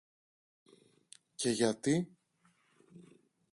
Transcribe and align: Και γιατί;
Και 1.35 1.49
γιατί; 1.49 2.15